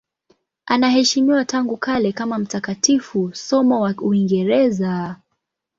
Anaheshimiwa 0.65 1.45
tangu 1.45 1.77
kale 1.77 2.11
kama 2.11 2.39
mtakatifu, 2.39 3.33
somo 3.33 3.79
wa 3.81 3.93
Uingereza. 3.97 5.15